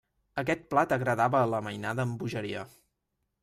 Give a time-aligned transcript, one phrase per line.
[0.43, 2.69] Aquest plat agradava a la mainada amb bogeria.